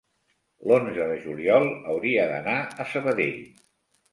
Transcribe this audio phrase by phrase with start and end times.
[0.69, 3.39] l'onze de juliol hauria d'anar a Sabadell.